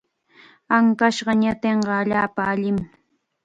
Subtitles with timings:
[0.75, 2.77] Ankashqa ñatinqa allaapa allim.